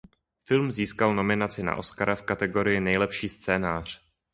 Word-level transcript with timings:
Film 0.49 0.71
získal 0.71 1.15
nominaci 1.15 1.63
na 1.63 1.75
Oscara 1.75 2.15
v 2.15 2.21
kategorii 2.21 2.79
nejlepší 2.79 3.29
scénář. 3.29 4.01